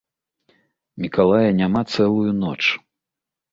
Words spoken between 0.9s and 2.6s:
Мікалая няма цэлую ноч.